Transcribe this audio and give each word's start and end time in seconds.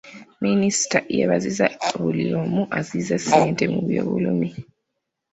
Minisita 0.43 0.97
yeebazizza 1.15 1.65
buli 2.01 2.25
omu 2.41 2.61
asize 2.79 3.15
ssente 3.23 3.63
mu 3.73 3.79
by'obulimi. 3.87 4.49